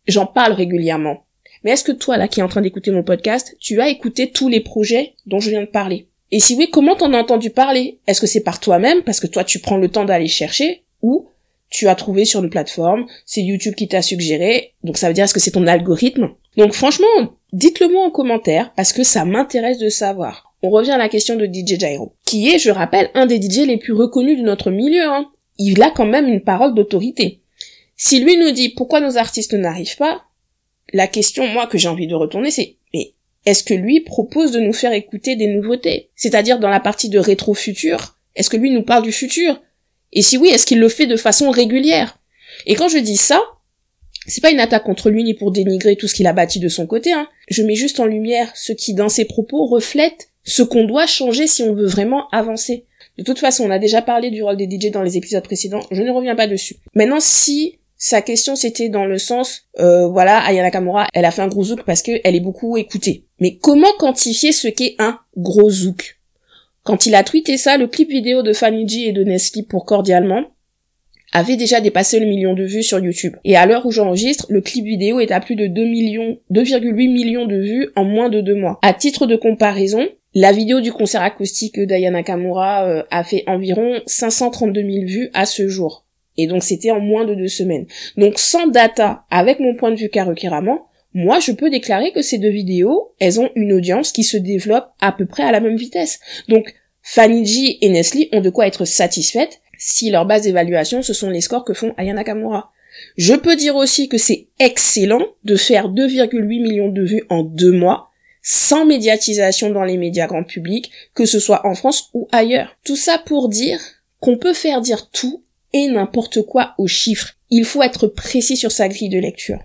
j'en 0.07 0.27
parle 0.27 0.53
régulièrement. 0.53 1.25
Mais 1.65 1.73
est-ce 1.73 1.85
que 1.85 1.93
toi, 1.93 2.17
là, 2.17 2.29
qui 2.29 2.41
es 2.41 2.43
en 2.43 2.49
train 2.49 2.61
d'écouter 2.61 2.91
mon 2.91 3.03
podcast, 3.03 3.57
tu 3.61 3.81
as 3.81 3.89
écouté 3.89 4.31
tous 4.31 4.49
les 4.49 4.61
projets 4.61 5.15
dont 5.27 5.41
je 5.41 5.51
viens 5.51 5.63
de 5.63 5.67
parler? 5.67 6.09
Et 6.31 6.41
si 6.41 6.55
oui, 6.57 6.69
comment 6.71 6.95
t'en 6.95 7.13
as 7.15 7.21
entendu 7.21 7.51
parler? 7.51 7.99
Est-ce 8.07 8.21
que 8.21 8.27
c'est 8.27 8.43
par 8.43 8.61
toi-même, 8.61 9.03
parce 9.03 9.21
que 9.21 9.27
toi, 9.27 9.45
tu 9.45 9.61
prends 9.61 9.79
le 9.79 9.89
temps 9.89 10.05
d'aller 10.05 10.29
chercher, 10.29 10.85
ou 11.03 11.29
tu 11.71 11.89
as 11.89 11.95
trouvé 11.95 12.25
sur 12.25 12.43
une 12.43 12.51
plateforme, 12.51 13.07
c'est 13.27 13.43
YouTube 13.43 13.75
qui 13.75 13.89
t'a 13.89 14.03
suggéré, 14.03 14.75
donc 14.85 14.97
ça 14.97 15.09
veut 15.09 15.15
dire 15.15 15.25
est-ce 15.25 15.35
que 15.35 15.41
c'est 15.41 15.51
ton 15.51 15.67
algorithme? 15.67 16.31
Donc 16.57 16.73
franchement, 16.73 17.07
dites-le 17.53 17.89
moi 17.89 18.07
en 18.07 18.11
commentaire, 18.11 18.73
parce 18.75 18.93
que 18.93 19.05
ça 19.05 19.25
m'intéresse 19.25 19.79
de 19.79 19.89
savoir. 19.89 20.55
On 20.63 20.71
revient 20.71 20.93
à 20.93 20.99
la 20.99 21.09
question 21.09 21.37
de 21.37 21.47
DJ 21.47 21.79
Gyro, 21.79 22.15
qui 22.25 22.49
est, 22.49 22.59
je 22.59 22.71
rappelle, 22.71 23.11
un 23.15 23.27
des 23.27 23.41
DJ 23.41 23.67
les 23.67 23.77
plus 23.77 23.93
reconnus 23.93 24.39
de 24.39 24.45
notre 24.45 24.71
milieu. 24.71 25.05
Hein. 25.05 25.31
Il 25.59 25.83
a 25.83 25.91
quand 25.91 26.07
même 26.07 26.27
une 26.27 26.43
parole 26.43 26.75
d'autorité. 26.75 27.41
Si 27.97 28.21
lui 28.21 28.37
nous 28.37 28.51
dit 28.51 28.71
pourquoi 28.71 29.01
nos 29.01 29.17
artistes 29.19 29.55
n'arrivent 29.55 29.97
pas, 29.97 30.23
la 30.93 31.07
question, 31.07 31.47
moi, 31.47 31.67
que 31.67 31.79
j'ai 31.79 31.89
envie 31.89 32.07
de 32.07 32.15
retourner, 32.15 32.51
c'est, 32.51 32.77
mais 32.95 33.13
est-ce 33.45 33.63
que 33.63 33.75
lui 33.75 34.01
propose 34.01 34.53
de 34.53 34.61
nous 34.61 34.73
faire 34.73 34.93
écouter 34.93 35.37
des 35.37 35.47
nouveautés? 35.47 36.11
C'est-à-dire 36.17 36.59
dans 36.59 36.71
la 36.71 36.81
partie 36.81 37.09
de 37.09 37.19
rétro-futur, 37.19 38.17
est-ce 38.35 38.51
que 38.51 38.57
lui 38.57 38.71
nous 38.71 38.83
parle 38.83 39.03
du 39.03 39.13
futur? 39.13 39.61
Et 40.13 40.23
si 40.23 40.39
oui, 40.39 40.49
est-ce 40.49 40.67
qu'il 40.67 40.81
le 40.81 40.89
fait 40.89 41.07
de 41.07 41.17
façon 41.17 41.51
régulière? 41.51 42.19
Et 42.67 42.75
quand 42.75 42.89
je 42.89 42.99
dis 42.99 43.17
ça, 43.17 43.41
c'est 44.27 44.43
pas 44.43 44.51
une 44.51 44.61
attaque 44.61 44.85
contre 44.85 45.11
lui 45.11 45.25
ni 45.25 45.35
pour 45.35 45.53
dénigrer 45.53 45.97
tout 45.97 46.09
ce 46.09 46.15
qu'il 46.15 46.27
a 46.27 46.33
bâti 46.33 46.61
de 46.61 46.69
son 46.69 46.87
côté, 46.87 47.13
hein. 47.13 47.29
Je 47.49 47.63
mets 47.63 47.75
juste 47.75 48.01
en 48.01 48.07
lumière 48.07 48.51
ce 48.55 48.73
qui, 48.73 48.95
dans 48.95 49.09
ses 49.09 49.25
propos, 49.25 49.67
reflète 49.67 50.31
ce 50.45 50.63
qu'on 50.63 50.85
doit 50.85 51.07
changer 51.07 51.47
si 51.47 51.63
on 51.63 51.75
veut 51.75 51.87
vraiment 51.87 52.29
avancer. 52.31 52.85
De 53.17 53.23
toute 53.23 53.39
façon, 53.39 53.65
on 53.65 53.71
a 53.71 53.79
déjà 53.79 54.03
parlé 54.03 54.31
du 54.31 54.43
rôle 54.43 54.57
des 54.57 54.69
DJ 54.71 54.91
dans 54.91 55.03
les 55.03 55.17
épisodes 55.17 55.43
précédents, 55.43 55.83
je 55.91 56.03
ne 56.03 56.11
reviens 56.11 56.37
pas 56.37 56.47
dessus. 56.47 56.77
Maintenant, 56.95 57.21
si 57.21 57.79
sa 57.99 58.23
question 58.23 58.55
c'était 58.57 58.89
dans 58.89 59.05
le 59.05 59.19
sens, 59.19 59.69
euh, 59.81 60.07
voilà, 60.07 60.39
Ayana 60.39 60.71
Kamura, 60.71 61.09
elle 61.13 61.25
a 61.25 61.33
fait 61.33 61.43
un 61.43 61.49
gros 61.49 61.65
zouk 61.65 61.83
parce 61.83 62.01
qu'elle 62.01 62.21
est 62.25 62.41
beaucoup 62.41 62.77
écoutée. 62.77 63.25
Mais 63.41 63.57
comment 63.57 63.93
quantifier 63.99 64.53
ce 64.53 64.69
qu'est 64.69 64.95
un 64.99 65.19
gros 65.37 65.69
zouk? 65.69 66.19
Quand 66.85 67.07
il 67.07 67.15
a 67.15 67.25
tweeté 67.25 67.59
ça, 67.59 67.77
le 67.77 67.89
clip 67.89 68.09
vidéo 68.09 68.43
de 68.43 68.53
Fanny 68.53 69.05
et 69.05 69.13
de 69.13 69.25
Nestlé 69.25 69.63
pour 69.63 69.85
Cordialement 69.85 70.45
avait 71.33 71.57
déjà 71.57 71.81
dépassé 71.81 72.21
le 72.21 72.27
million 72.27 72.55
de 72.55 72.65
vues 72.65 72.83
sur 72.83 72.99
YouTube. 72.99 73.37
Et 73.45 73.57
à 73.57 73.67
l'heure 73.67 73.85
où 73.85 73.91
j'enregistre, 73.91 74.47
le 74.49 74.63
clip 74.63 74.85
vidéo 74.85 75.21
est 75.21 75.31
à 75.31 75.41
plus 75.41 75.57
de 75.57 75.67
2 75.67 75.85
millions, 75.85 76.39
2,8 76.51 76.93
millions 77.13 77.47
de 77.47 77.57
vues 77.57 77.91
en 77.97 78.05
moins 78.05 78.31
de 78.31 78.41
deux 78.41 78.55
mois. 78.55 78.79
À 78.81 78.95
titre 78.95 79.27
de 79.27 79.37
comparaison, 79.37 80.09
la 80.35 80.53
vidéo 80.53 80.81
du 80.81 80.93
concert 80.93 81.23
acoustique 81.23 81.79
d'Ayana 81.79 82.23
Kamura 82.23 82.87
euh, 82.87 83.03
a 83.11 83.25
fait 83.25 83.45
environ 83.47 84.01
532 84.07 84.81
000 84.81 85.07
vues 85.07 85.31
à 85.35 85.45
ce 85.45 85.69
jour. 85.69 86.07
Et 86.39 86.47
donc 86.47 86.63
c'était 86.63 86.93
en 86.93 87.01
moins 87.01 87.27
de 87.27 87.35
deux 87.35 87.49
semaines. 87.49 87.87
Donc 88.17 88.39
sans 88.39 88.67
data, 88.69 89.25
avec 89.31 89.61
mon 89.61 89.75
point 89.75 89.91
de 89.91 89.97
vue 89.97 90.09
carrément, 90.09 90.87
moi 91.13 91.41
je 91.41 91.53
peux 91.53 91.69
déclarer 91.69 92.13
que 92.13 92.23
ces 92.23 92.39
deux 92.39 92.49
vidéos, 92.49 93.13
elles 93.19 93.41
ont 93.41 93.51
une 93.57 93.73
audience 93.73 94.13
qui 94.13 94.25
se 94.25 94.37
développe 94.37 94.89
à 95.01 95.13
peu 95.13 95.27
près 95.27 95.43
à 95.43 95.53
la 95.53 95.61
même 95.61 95.77
vitesse. 95.77 96.21
Donc 96.49 96.75
Fanny 97.03 97.45
G 97.45 97.79
et 97.83 97.89
Nestlé 97.91 98.29
ont 98.33 98.41
de 98.41 98.51
quoi 98.51 98.67
être 98.67 98.85
satisfaites 98.85 99.61
si 99.79 100.11
leur 100.11 100.27
base 100.27 100.43
d'évaluation 100.43 101.03
ce 101.03 101.13
sont 101.13 101.29
les 101.29 101.41
scores 101.41 101.65
que 101.65 101.75
font 101.75 101.93
Ayana 101.97 102.25
Kamura. 102.25 102.73
Je 103.17 103.35
peux 103.35 103.57
dire 103.57 103.77
aussi 103.77 104.09
que 104.09 104.19
c'est 104.19 104.49
excellent 104.59 105.27
de 105.45 105.57
faire 105.57 105.89
2,8 105.89 106.43
millions 106.47 106.89
de 106.89 107.03
vues 107.03 107.25
en 107.29 107.43
deux 107.43 107.73
mois, 107.73 108.11
sans 108.43 108.87
médiatisation 108.87 109.71
dans 109.71 109.85
les 109.85 109.97
médias 109.97 110.27
grand 110.27 110.45
public, 110.45 110.91
que 111.15 111.27
ce 111.27 111.39
soit 111.39 111.67
en 111.67 111.75
France 111.75 112.11
ou 112.15 112.29
ailleurs. 112.33 112.77
Tout 112.85 112.97
ça 112.97 113.19
pour 113.19 113.49
dire 113.49 113.81
qu'on 114.21 114.39
peut 114.39 114.55
faire 114.55 114.81
dire 114.81 115.11
tout 115.11 115.45
et 115.73 115.89
n'importe 115.89 116.43
quoi 116.43 116.75
aux 116.79 116.87
chiffres. 116.87 117.35
Il 117.51 117.65
faut 117.65 117.83
être 117.83 118.07
précis 118.07 118.57
sur 118.57 118.73
sa 118.73 118.89
grille 118.89 119.09
de 119.09 119.19
lecture. 119.19 119.59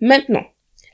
Maintenant, 0.00 0.44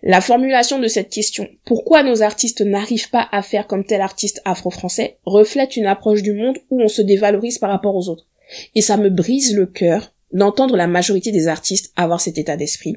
la 0.02 0.20
formulation 0.20 0.78
de 0.78 0.86
cette 0.86 1.10
question, 1.10 1.48
pourquoi 1.64 2.02
nos 2.02 2.22
artistes 2.22 2.60
n'arrivent 2.60 3.10
pas 3.10 3.28
à 3.32 3.42
faire 3.42 3.66
comme 3.66 3.84
tel 3.84 4.00
artiste 4.00 4.40
afro-français, 4.44 5.18
reflète 5.24 5.76
une 5.76 5.86
approche 5.86 6.22
du 6.22 6.32
monde 6.32 6.58
où 6.70 6.80
on 6.80 6.88
se 6.88 7.02
dévalorise 7.02 7.58
par 7.58 7.70
rapport 7.70 7.96
aux 7.96 8.08
autres. 8.08 8.26
Et 8.74 8.80
ça 8.80 8.96
me 8.96 9.10
brise 9.10 9.54
le 9.54 9.66
cœur 9.66 10.12
d'entendre 10.32 10.76
la 10.76 10.86
majorité 10.86 11.32
des 11.32 11.48
artistes 11.48 11.92
avoir 11.96 12.20
cet 12.20 12.38
état 12.38 12.56
d'esprit. 12.56 12.96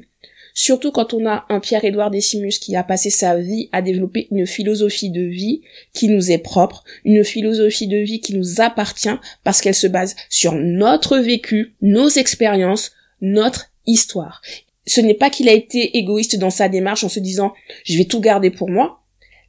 Surtout 0.54 0.92
quand 0.92 1.14
on 1.14 1.26
a 1.26 1.44
un 1.48 1.60
Pierre-Édouard 1.60 2.10
Décimus 2.10 2.58
qui 2.60 2.76
a 2.76 2.82
passé 2.82 3.10
sa 3.10 3.38
vie 3.38 3.68
à 3.72 3.82
développer 3.82 4.28
une 4.30 4.46
philosophie 4.46 5.10
de 5.10 5.22
vie 5.22 5.62
qui 5.92 6.08
nous 6.08 6.30
est 6.30 6.38
propre, 6.38 6.84
une 7.04 7.24
philosophie 7.24 7.88
de 7.88 7.98
vie 7.98 8.20
qui 8.20 8.34
nous 8.34 8.60
appartient 8.60 9.08
parce 9.44 9.60
qu'elle 9.60 9.74
se 9.74 9.86
base 9.86 10.14
sur 10.28 10.54
notre 10.54 11.18
vécu, 11.18 11.74
nos 11.80 12.08
expériences, 12.08 12.92
notre 13.20 13.70
histoire. 13.86 14.42
Ce 14.86 15.00
n'est 15.00 15.14
pas 15.14 15.30
qu'il 15.30 15.48
a 15.48 15.52
été 15.52 15.96
égoïste 15.98 16.36
dans 16.36 16.50
sa 16.50 16.68
démarche 16.68 17.04
en 17.04 17.08
se 17.08 17.20
disant 17.20 17.52
je 17.84 17.96
vais 17.96 18.04
tout 18.04 18.20
garder 18.20 18.50
pour 18.50 18.68
moi. 18.68 18.98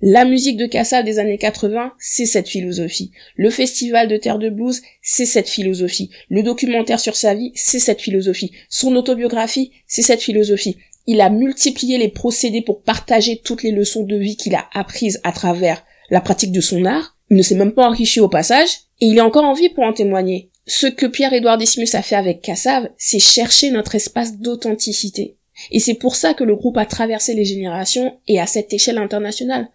La 0.06 0.26
musique 0.26 0.58
de 0.58 0.66
Cassa 0.66 1.02
des 1.02 1.18
années 1.18 1.38
80, 1.38 1.94
c'est 1.98 2.26
cette 2.26 2.50
philosophie. 2.50 3.12
Le 3.38 3.50
festival 3.50 4.10
de 4.10 4.18
Terre 4.18 4.38
de 4.38 4.50
Blues, 4.50 4.82
c'est 5.02 5.26
cette 5.26 5.48
philosophie. 5.48 6.10
Le 6.30 6.44
documentaire 6.44 7.00
sur 7.00 7.16
sa 7.16 7.34
vie, 7.34 7.54
c'est 7.56 7.80
cette 7.80 8.02
philosophie. 8.02 8.52
Son 8.68 8.98
autobiographie, 8.98 9.72
c'est 9.88 10.02
cette 10.02 10.22
philosophie. 10.22 10.76
Il 11.06 11.22
a 11.22 11.30
multiplié 11.30 11.98
les 11.98 12.10
procédés 12.10 12.62
pour 12.62 12.82
partager 12.82 13.42
toutes 13.44 13.64
les 13.64 13.72
leçons 13.72 14.04
de 14.04 14.16
vie 14.16 14.38
qu'il 14.38 14.56
a 14.56 14.70
apprises 14.74 15.20
à 15.24 15.32
travers 15.32 15.84
la 16.10 16.22
pratique 16.22 16.52
de 16.52 16.62
son 16.62 16.86
art. 16.86 17.18
Il 17.30 17.38
ne 17.38 17.42
s'est 17.42 17.56
même 17.56 17.74
pas 17.74 17.88
enrichi 17.88 18.20
au 18.20 18.30
passage, 18.30 18.70
et 19.02 19.08
il 19.08 19.18
est 19.18 19.22
encore 19.22 19.44
en 19.44 19.54
vie 19.54 19.70
pour 19.70 19.84
en 19.84 19.94
témoigner. 19.94 20.50
Ce 20.66 20.88
que 20.88 21.06
Pierre-Édouard 21.06 21.58
Dismus 21.58 21.90
a 21.94 22.02
fait 22.02 22.16
avec 22.16 22.42
Cassav, 22.42 22.90
c'est 22.98 23.20
chercher 23.20 23.72
notre 23.72 23.96
espace 23.96 24.38
d'authenticité. 24.38 25.36
Et 25.72 25.80
c'est 25.80 25.94
pour 25.94 26.16
ça 26.16 26.34
que 26.34 26.44
le 26.44 26.56
groupe 26.56 26.78
a 26.78 26.86
traversé 26.86 27.34
les 27.34 27.46
générations 27.46 28.18
et 28.28 28.40
à 28.40 28.48
cette 28.48 28.74
échelle 28.74 28.98
internationale. 28.98 29.68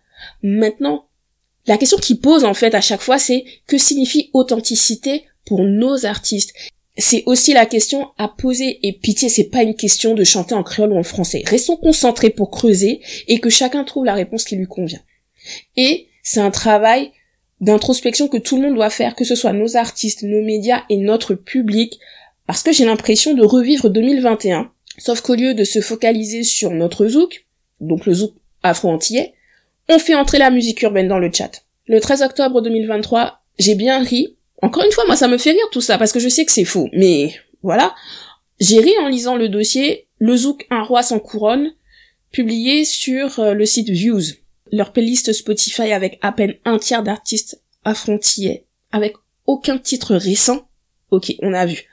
Maintenant, 0.42 1.06
la 1.66 1.76
question 1.76 1.98
qui 1.98 2.14
pose 2.14 2.44
en 2.44 2.54
fait 2.54 2.74
à 2.74 2.80
chaque 2.80 3.02
fois, 3.02 3.18
c'est 3.18 3.44
que 3.66 3.76
signifie 3.76 4.30
authenticité 4.32 5.24
pour 5.44 5.62
nos 5.62 6.06
artistes? 6.06 6.54
C'est 6.98 7.22
aussi 7.26 7.52
la 7.52 7.64
question 7.64 8.08
à 8.18 8.28
poser. 8.28 8.80
Et 8.82 8.92
pitié, 8.92 9.28
c'est 9.28 9.50
pas 9.50 9.62
une 9.62 9.74
question 9.74 10.14
de 10.14 10.24
chanter 10.24 10.54
en 10.54 10.62
créole 10.62 10.92
ou 10.92 10.98
en 10.98 11.04
français. 11.04 11.42
Restons 11.46 11.76
concentrés 11.76 12.30
pour 12.30 12.50
creuser 12.50 13.00
et 13.28 13.38
que 13.38 13.50
chacun 13.50 13.84
trouve 13.84 14.04
la 14.04 14.14
réponse 14.14 14.44
qui 14.44 14.56
lui 14.56 14.66
convient. 14.66 15.00
Et 15.76 16.08
c'est 16.22 16.40
un 16.40 16.50
travail 16.50 17.12
d'introspection 17.60 18.28
que 18.28 18.36
tout 18.36 18.56
le 18.56 18.62
monde 18.62 18.74
doit 18.74 18.90
faire, 18.90 19.14
que 19.14 19.24
ce 19.24 19.34
soit 19.34 19.52
nos 19.52 19.76
artistes, 19.76 20.22
nos 20.22 20.42
médias 20.42 20.84
et 20.90 20.96
notre 20.96 21.34
public, 21.34 21.98
parce 22.46 22.62
que 22.62 22.72
j'ai 22.72 22.84
l'impression 22.84 23.34
de 23.34 23.44
revivre 23.44 23.90
2021. 23.90 24.70
Sauf 24.98 25.20
qu'au 25.20 25.34
lieu 25.34 25.54
de 25.54 25.64
se 25.64 25.80
focaliser 25.80 26.42
sur 26.42 26.70
notre 26.70 27.06
zouk, 27.06 27.46
donc 27.80 28.06
le 28.06 28.14
zouk 28.14 28.34
afro-antillais, 28.62 29.34
on 29.88 29.98
fait 29.98 30.14
entrer 30.14 30.38
la 30.38 30.50
musique 30.50 30.82
urbaine 30.82 31.08
dans 31.08 31.18
le 31.18 31.30
chat. 31.32 31.64
Le 31.86 32.00
13 32.00 32.22
octobre 32.22 32.60
2023, 32.60 33.40
j'ai 33.58 33.74
bien 33.74 34.02
ri 34.02 34.36
encore 34.62 34.84
une 34.84 34.92
fois, 34.92 35.04
moi, 35.06 35.16
ça 35.16 35.28
me 35.28 35.38
fait 35.38 35.52
rire 35.52 35.68
tout 35.72 35.80
ça, 35.80 35.98
parce 35.98 36.12
que 36.12 36.20
je 36.20 36.28
sais 36.28 36.44
que 36.44 36.52
c'est 36.52 36.64
faux. 36.64 36.88
Mais 36.92 37.34
voilà. 37.62 37.94
J'ai 38.60 38.80
ri 38.80 38.92
en 39.00 39.08
lisant 39.08 39.36
le 39.36 39.48
dossier 39.48 40.08
Le 40.18 40.36
Zouk, 40.36 40.66
un 40.70 40.82
roi 40.82 41.02
sans 41.02 41.20
couronne, 41.20 41.72
publié 42.32 42.84
sur 42.84 43.38
euh, 43.38 43.54
le 43.54 43.66
site 43.66 43.90
Views. 43.90 44.22
Leur 44.72 44.92
playlist 44.92 45.32
Spotify 45.32 45.92
avec 45.92 46.18
à 46.20 46.32
peine 46.32 46.54
un 46.64 46.78
tiers 46.78 47.02
d'artistes 47.02 47.62
affrontillés, 47.84 48.66
avec 48.92 49.14
aucun 49.46 49.78
titre 49.78 50.14
récent, 50.14 50.68
Ok, 51.10 51.34
on 51.40 51.54
a 51.54 51.66
vu. 51.66 51.84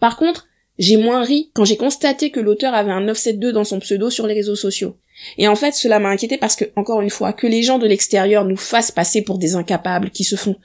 Par 0.00 0.16
contre, 0.16 0.46
j'ai 0.78 0.96
moins 0.96 1.22
ri 1.22 1.50
quand 1.54 1.64
j'ai 1.64 1.76
constaté 1.76 2.30
que 2.30 2.40
l'auteur 2.40 2.74
avait 2.74 2.90
un 2.90 3.02
972 3.02 3.52
dans 3.52 3.64
son 3.64 3.78
pseudo 3.78 4.10
sur 4.10 4.26
les 4.26 4.34
réseaux 4.34 4.56
sociaux. 4.56 4.96
Et 5.38 5.46
en 5.46 5.54
fait, 5.54 5.72
cela 5.72 6.00
m'a 6.00 6.08
inquiété 6.08 6.38
parce 6.38 6.56
que, 6.56 6.64
encore 6.74 7.00
une 7.00 7.10
fois, 7.10 7.32
que 7.32 7.46
les 7.46 7.62
gens 7.62 7.78
de 7.78 7.86
l'extérieur 7.86 8.44
nous 8.44 8.56
fassent 8.56 8.90
passer 8.90 9.22
pour 9.22 9.38
des 9.38 9.54
incapables 9.54 10.10
qui 10.10 10.24
se 10.24 10.34
font, 10.34 10.56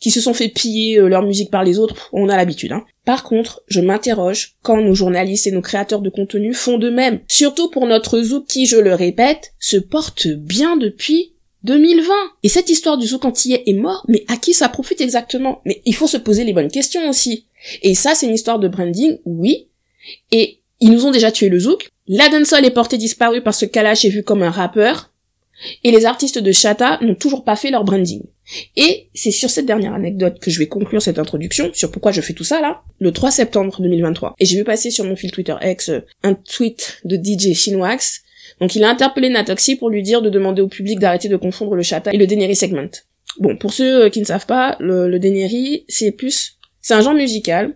qui 0.00 0.10
se 0.10 0.20
sont 0.20 0.34
fait 0.34 0.48
piller 0.48 0.98
euh, 0.98 1.08
leur 1.08 1.22
musique 1.22 1.50
par 1.50 1.62
les 1.62 1.78
autres, 1.78 2.08
on 2.12 2.28
a 2.28 2.36
l'habitude. 2.36 2.72
Hein. 2.72 2.84
Par 3.04 3.22
contre, 3.22 3.62
je 3.68 3.80
m'interroge 3.80 4.56
quand 4.62 4.80
nos 4.80 4.94
journalistes 4.94 5.46
et 5.46 5.52
nos 5.52 5.60
créateurs 5.60 6.00
de 6.00 6.10
contenu 6.10 6.54
font 6.54 6.78
de 6.78 6.90
même. 6.90 7.20
Surtout 7.28 7.70
pour 7.70 7.86
notre 7.86 8.20
zouk 8.22 8.46
qui, 8.46 8.66
je 8.66 8.76
le 8.76 8.94
répète, 8.94 9.52
se 9.58 9.76
porte 9.76 10.26
bien 10.26 10.76
depuis 10.76 11.34
2020. 11.64 12.12
Et 12.42 12.48
cette 12.48 12.70
histoire 12.70 12.96
du 12.96 13.06
zouk 13.06 13.24
antillais 13.24 13.62
est 13.66 13.74
mort, 13.74 14.04
mais 14.08 14.24
à 14.28 14.36
qui 14.36 14.54
ça 14.54 14.68
profite 14.68 15.00
exactement? 15.00 15.60
Mais 15.64 15.82
il 15.84 15.94
faut 15.94 16.06
se 16.06 16.16
poser 16.16 16.44
les 16.44 16.52
bonnes 16.52 16.70
questions 16.70 17.08
aussi. 17.08 17.46
Et 17.82 17.94
ça, 17.94 18.14
c'est 18.14 18.26
une 18.26 18.34
histoire 18.34 18.58
de 18.58 18.68
branding, 18.68 19.18
oui. 19.26 19.68
Et 20.32 20.60
ils 20.80 20.90
nous 20.90 21.04
ont 21.04 21.10
déjà 21.10 21.30
tué 21.30 21.48
le 21.48 21.58
zouk. 21.58 21.90
La 22.08 22.26
est 22.26 22.70
portée 22.70 22.96
disparue 22.96 23.42
parce 23.42 23.60
que 23.60 23.66
Kalash 23.66 24.04
est 24.04 24.10
vu 24.10 24.22
comme 24.22 24.42
un 24.42 24.50
rappeur. 24.50 25.10
Et 25.84 25.90
les 25.90 26.06
artistes 26.06 26.38
de 26.38 26.52
Chata 26.52 26.98
n'ont 27.02 27.14
toujours 27.14 27.44
pas 27.44 27.56
fait 27.56 27.70
leur 27.70 27.84
branding. 27.84 28.22
Et 28.76 29.08
c'est 29.14 29.30
sur 29.30 29.50
cette 29.50 29.66
dernière 29.66 29.94
anecdote 29.94 30.38
que 30.40 30.50
je 30.50 30.58
vais 30.58 30.66
conclure 30.66 31.02
cette 31.02 31.18
introduction, 31.18 31.70
sur 31.72 31.90
pourquoi 31.90 32.12
je 32.12 32.20
fais 32.20 32.32
tout 32.32 32.44
ça 32.44 32.60
là, 32.60 32.82
le 32.98 33.12
3 33.12 33.30
septembre 33.30 33.80
2023. 33.80 34.34
Et 34.38 34.44
j'ai 34.44 34.56
vu 34.56 34.64
passer 34.64 34.90
sur 34.90 35.04
mon 35.04 35.16
fil 35.16 35.30
Twitter 35.30 35.54
X 35.62 35.90
euh, 35.90 36.00
un 36.22 36.34
tweet 36.34 37.00
de 37.04 37.16
DJ 37.16 37.54
Shinwax. 37.54 38.22
Donc 38.60 38.74
il 38.74 38.84
a 38.84 38.90
interpellé 38.90 39.28
Natoxy 39.28 39.76
pour 39.76 39.90
lui 39.90 40.02
dire 40.02 40.22
de 40.22 40.30
demander 40.30 40.62
au 40.62 40.68
public 40.68 40.98
d'arrêter 40.98 41.28
de 41.28 41.36
confondre 41.36 41.74
le 41.74 41.82
Chata 41.82 42.12
et 42.12 42.16
le 42.16 42.26
Deneri 42.26 42.56
segment. 42.56 42.90
Bon, 43.38 43.56
pour 43.56 43.72
ceux 43.72 44.04
euh, 44.04 44.10
qui 44.10 44.20
ne 44.20 44.24
savent 44.24 44.46
pas, 44.46 44.76
le, 44.80 45.08
le 45.08 45.20
c'est 45.88 46.10
plus 46.12 46.58
c'est 46.80 46.94
un 46.94 47.02
genre 47.02 47.14
musical 47.14 47.74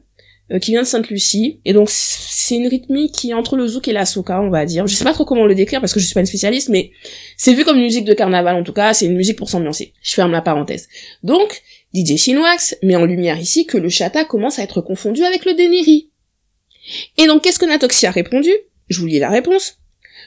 euh, 0.53 0.59
qui 0.59 0.73
vient 0.73 0.83
de 0.83 0.87
Sainte-Lucie 0.87 1.61
et 1.65 1.73
donc 1.73 1.89
c'est 1.91 2.57
une 2.57 2.67
rythmique 2.67 3.13
qui 3.13 3.31
est 3.31 3.35
entre 3.35 3.57
le 3.57 3.67
zouk 3.67 3.89
et 3.89 3.93
la 3.93 4.05
soca, 4.05 4.41
on 4.41 4.51
va 4.51 4.67
dire. 4.67 4.87
Je 4.87 4.95
sais 4.95 5.05
pas 5.05 5.15
trop 5.15 5.25
comment 5.25 5.47
le 5.47 5.55
décrire 5.55 5.81
parce 5.81 5.95
que 5.95 6.01
je 6.01 6.05
suis 6.05 6.13
pas 6.13 6.21
une 6.21 6.27
spécialiste, 6.27 6.69
mais 6.69 6.91
c'est 7.39 7.55
vu 7.55 7.65
comme 7.65 7.79
une 7.79 7.85
musique 7.85 8.05
de 8.05 8.13
carnaval 8.13 8.57
en 8.57 8.63
tout 8.63 8.75
cas. 8.75 8.93
C'est 8.93 9.07
une 9.07 9.17
musique 9.17 9.39
pour 9.39 9.49
s'ambiancer. 9.49 9.95
Je 10.03 10.13
ferme 10.13 10.33
la 10.33 10.43
parenthèse. 10.43 10.89
Donc 11.23 11.63
DJ 11.95 12.17
Chinoax 12.17 12.77
met 12.83 12.97
en 12.97 13.07
lumière 13.07 13.39
ici 13.39 13.65
que 13.65 13.79
le 13.79 13.89
chata 13.89 14.25
commence 14.25 14.59
à 14.59 14.63
être 14.63 14.81
confondu 14.83 15.25
avec 15.25 15.47
le 15.47 15.55
deneri. 15.55 16.11
Et 17.17 17.27
donc 17.27 17.43
qu'est-ce 17.43 17.59
que 17.59 17.65
Natoxi 17.65 18.07
a 18.07 18.11
répondu? 18.11 18.51
Je 18.89 19.01
vous 19.01 19.07
lis 19.07 19.19
la 19.19 19.31
réponse. 19.31 19.79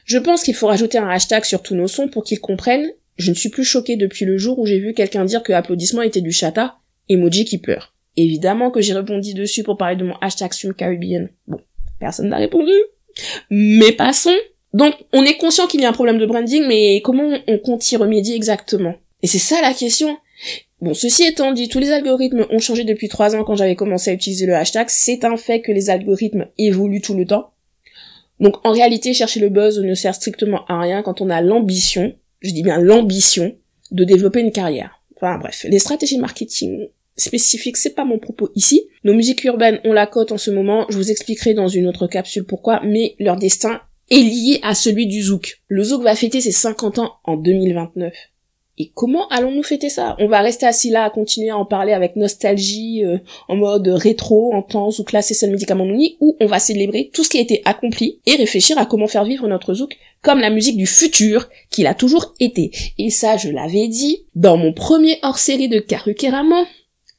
Je 0.05 0.17
pense 0.17 0.41
qu'il 0.41 0.55
faut 0.55 0.67
rajouter 0.67 0.97
un 0.97 1.09
hashtag 1.09 1.43
sur 1.43 1.61
tous 1.61 1.75
nos 1.75 1.87
sons 1.87 2.07
pour 2.07 2.23
qu'ils 2.23 2.39
comprennent. 2.39 2.89
Je 3.17 3.29
ne 3.29 3.35
suis 3.35 3.49
plus 3.49 3.65
choqué 3.65 3.97
depuis 3.97 4.25
le 4.25 4.37
jour 4.37 4.57
où 4.57 4.65
j'ai 4.65 4.79
vu 4.79 4.93
quelqu'un 4.93 5.25
dire 5.25 5.43
que 5.43 5.53
applaudissement 5.53 6.01
était 6.01 6.21
du 6.21 6.31
chata. 6.31 6.77
Emoji 7.09 7.45
qui 7.45 7.57
pleure. 7.57 7.93
Évidemment 8.17 8.71
que 8.71 8.81
j'ai 8.81 8.93
rebondi 8.93 9.33
dessus 9.33 9.63
pour 9.63 9.77
parler 9.77 9.95
de 9.95 10.03
mon 10.03 10.15
hashtag 10.21 10.51
sur 10.53 10.75
Caribbean. 10.75 11.29
Bon, 11.47 11.59
personne 11.99 12.29
n'a 12.29 12.37
répondu. 12.37 12.73
Mais 13.49 13.91
passons. 13.91 14.35
Donc, 14.73 14.93
on 15.13 15.23
est 15.23 15.37
conscient 15.37 15.67
qu'il 15.67 15.81
y 15.81 15.85
a 15.85 15.89
un 15.89 15.93
problème 15.93 16.17
de 16.17 16.25
branding, 16.25 16.65
mais 16.67 17.01
comment 17.01 17.29
on 17.47 17.57
compte 17.59 17.89
y 17.91 17.95
remédier 17.95 18.35
exactement? 18.35 18.95
Et 19.21 19.27
c'est 19.27 19.37
ça 19.37 19.61
la 19.61 19.73
question. 19.73 20.17
Bon, 20.81 20.93
ceci 20.93 21.23
étant 21.23 21.53
dit, 21.53 21.69
tous 21.69 21.79
les 21.79 21.91
algorithmes 21.91 22.45
ont 22.49 22.59
changé 22.59 22.83
depuis 22.83 23.07
trois 23.07 23.35
ans 23.35 23.43
quand 23.43 23.55
j'avais 23.55 23.75
commencé 23.75 24.11
à 24.11 24.13
utiliser 24.13 24.45
le 24.45 24.55
hashtag. 24.55 24.87
C'est 24.89 25.23
un 25.23 25.37
fait 25.37 25.61
que 25.61 25.71
les 25.71 25.89
algorithmes 25.89 26.47
évoluent 26.57 27.01
tout 27.01 27.15
le 27.15 27.25
temps. 27.25 27.51
Donc, 28.39 28.55
en 28.65 28.71
réalité, 28.71 29.13
chercher 29.13 29.39
le 29.39 29.49
buzz 29.49 29.79
ne 29.79 29.93
sert 29.95 30.13
strictement 30.13 30.65
à 30.65 30.79
rien 30.79 31.01
quand 31.01 31.21
on 31.21 31.29
a 31.29 31.41
l'ambition, 31.41 32.13
je 32.41 32.51
dis 32.51 32.61
bien 32.61 32.79
l'ambition, 32.79 33.55
de 33.91 34.03
développer 34.03 34.41
une 34.41 34.51
carrière. 34.51 35.01
Enfin 35.15 35.39
bref, 35.39 35.65
les 35.67 35.79
stratégies 35.79 36.19
marketing 36.19 36.89
spécifique, 37.17 37.77
c'est 37.77 37.95
pas 37.95 38.05
mon 38.05 38.19
propos 38.19 38.49
ici. 38.55 38.87
Nos 39.03 39.13
musiques 39.13 39.43
urbaines 39.43 39.79
ont 39.83 39.93
la 39.93 40.07
cote 40.07 40.31
en 40.31 40.37
ce 40.37 40.51
moment, 40.51 40.85
je 40.89 40.97
vous 40.97 41.11
expliquerai 41.11 41.53
dans 41.53 41.67
une 41.67 41.87
autre 41.87 42.07
capsule 42.07 42.45
pourquoi, 42.45 42.81
mais 42.83 43.15
leur 43.19 43.35
destin 43.35 43.81
est 44.09 44.21
lié 44.21 44.59
à 44.63 44.75
celui 44.75 45.07
du 45.07 45.21
zouk. 45.21 45.61
Le 45.67 45.83
zouk 45.83 46.03
va 46.03 46.15
fêter 46.15 46.41
ses 46.41 46.51
50 46.51 46.99
ans 46.99 47.13
en 47.25 47.35
2029. 47.35 48.13
Et 48.79 48.91
comment 48.93 49.27
allons-nous 49.29 49.63
fêter 49.63 49.89
ça? 49.89 50.15
On 50.19 50.27
va 50.27 50.41
rester 50.41 50.67
assis 50.67 50.91
là 50.91 51.03
à 51.03 51.09
continuer 51.09 51.49
à 51.49 51.57
en 51.57 51.65
parler 51.65 51.93
avec 51.93 52.15
nostalgie, 52.15 53.03
euh, 53.03 53.17
en 53.47 53.55
mode 53.55 53.87
rétro, 53.87 54.53
en 54.53 54.61
temps 54.61 54.89
là 55.11 55.23
c'est 55.23 55.33
seul 55.33 55.49
médicament 55.49 55.85
nouni, 55.85 56.17
ou 56.19 56.37
on 56.39 56.45
va 56.45 56.59
célébrer 56.59 57.09
tout 57.11 57.23
ce 57.23 57.29
qui 57.29 57.39
a 57.39 57.41
été 57.41 57.63
accompli 57.65 58.19
et 58.27 58.35
réfléchir 58.35 58.77
à 58.77 58.85
comment 58.85 59.07
faire 59.07 59.25
vivre 59.25 59.47
notre 59.47 59.73
zouk 59.73 59.97
comme 60.21 60.39
la 60.39 60.51
musique 60.51 60.77
du 60.77 60.85
futur 60.85 61.49
qu'il 61.71 61.87
a 61.87 61.95
toujours 61.95 62.33
été. 62.39 62.71
Et 62.97 63.09
ça, 63.09 63.37
je 63.37 63.49
l'avais 63.49 63.87
dit 63.87 64.25
dans 64.35 64.57
mon 64.57 64.73
premier 64.73 65.17
hors-série 65.23 65.69
de 65.69 65.79
Karukeraman, 65.79 66.65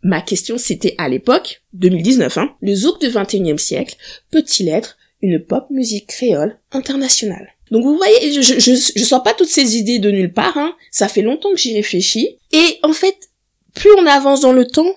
Ma 0.03 0.21
question 0.21 0.59
c'était 0.59 0.95
à 0.99 1.09
l'époque, 1.09 1.63
2019, 1.75 2.39
hein, 2.39 2.55
le 2.61 2.75
zouk 2.75 3.01
du 3.01 3.09
21e 3.09 3.59
siècle 3.59 3.97
peut-il 4.31 4.69
être 4.69 4.97
une 5.21 5.41
pop 5.41 5.67
musique 5.71 6.07
créole 6.07 6.59
internationale? 6.73 7.55
Donc 7.71 7.85
vous 7.85 7.97
voyez, 7.97 8.33
je, 8.33 8.41
je, 8.41 8.93
je, 8.97 9.05
sors 9.05 9.23
pas 9.23 9.35
toutes 9.35 9.49
ces 9.49 9.77
idées 9.77 9.99
de 9.99 10.11
nulle 10.11 10.33
part, 10.33 10.57
hein. 10.57 10.75
ça 10.91 11.09
fait 11.09 11.23
longtemps 11.23 11.51
que 11.51 11.59
j'y 11.59 11.75
réfléchis. 11.75 12.39
Et 12.53 12.79
en 12.83 12.93
fait, 12.93 13.17
plus 13.75 13.91
on 13.99 14.07
avance 14.07 14.41
dans 14.41 14.53
le 14.53 14.67
temps, 14.67 14.95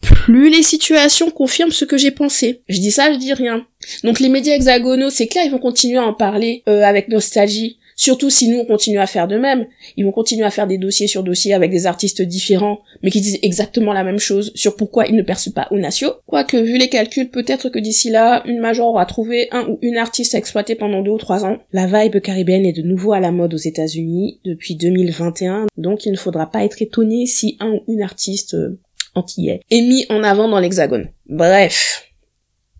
plus 0.00 0.50
les 0.50 0.62
situations 0.62 1.30
confirment 1.30 1.72
ce 1.72 1.84
que 1.84 1.98
j'ai 1.98 2.10
pensé. 2.10 2.62
Je 2.68 2.78
dis 2.78 2.90
ça, 2.90 3.12
je 3.12 3.18
dis 3.18 3.32
rien. 3.32 3.66
Donc 4.04 4.20
les 4.20 4.28
médias 4.28 4.54
hexagonaux, 4.54 5.10
c'est 5.10 5.26
clair, 5.26 5.44
ils 5.44 5.50
vont 5.50 5.58
continuer 5.58 5.98
à 5.98 6.04
en 6.04 6.14
parler 6.14 6.62
euh, 6.68 6.82
avec 6.82 7.08
nostalgie. 7.08 7.78
Surtout 8.00 8.30
si 8.30 8.48
nous 8.48 8.60
on 8.60 8.64
continue 8.64 8.98
à 8.98 9.06
faire 9.06 9.28
de 9.28 9.36
même, 9.36 9.66
ils 9.98 10.06
vont 10.06 10.10
continuer 10.10 10.46
à 10.46 10.50
faire 10.50 10.66
des 10.66 10.78
dossiers 10.78 11.06
sur 11.06 11.22
dossiers 11.22 11.52
avec 11.52 11.70
des 11.70 11.84
artistes 11.84 12.22
différents, 12.22 12.80
mais 13.02 13.10
qui 13.10 13.20
disent 13.20 13.38
exactement 13.42 13.92
la 13.92 14.04
même 14.04 14.18
chose 14.18 14.52
sur 14.54 14.74
pourquoi 14.74 15.06
ils 15.06 15.14
ne 15.14 15.20
percent 15.20 15.50
pas 15.50 15.68
au 15.70 15.76
natio. 15.76 16.12
Quoique, 16.24 16.56
vu 16.56 16.78
les 16.78 16.88
calculs, 16.88 17.28
peut-être 17.28 17.68
que 17.68 17.78
d'ici 17.78 18.08
là, 18.08 18.42
une 18.46 18.58
major 18.58 18.88
aura 18.88 19.04
trouvé 19.04 19.48
un 19.52 19.66
ou 19.68 19.78
une 19.82 19.98
artiste 19.98 20.34
à 20.34 20.38
exploiter 20.38 20.76
pendant 20.76 21.02
deux 21.02 21.10
ou 21.10 21.18
trois 21.18 21.44
ans. 21.44 21.58
La 21.74 21.86
vibe 21.86 22.22
caribéenne 22.22 22.64
est 22.64 22.72
de 22.72 22.80
nouveau 22.80 23.12
à 23.12 23.20
la 23.20 23.32
mode 23.32 23.52
aux 23.52 23.58
États-Unis 23.58 24.40
depuis 24.46 24.76
2021, 24.76 25.66
donc 25.76 26.06
il 26.06 26.12
ne 26.12 26.16
faudra 26.16 26.50
pas 26.50 26.64
être 26.64 26.80
étonné 26.80 27.26
si 27.26 27.58
un 27.60 27.70
ou 27.70 27.80
une 27.86 28.00
artiste 28.00 28.54
euh, 28.54 28.80
antillais 29.14 29.60
est 29.70 29.82
mis 29.82 30.06
en 30.08 30.22
avant 30.22 30.48
dans 30.48 30.58
l'hexagone. 30.58 31.10
Bref. 31.26 32.06